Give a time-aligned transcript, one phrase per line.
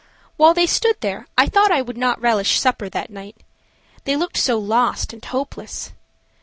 [0.35, 3.37] While they stood there I thought I would not relish supper that night.
[4.05, 5.91] They looked so lost and hopeless.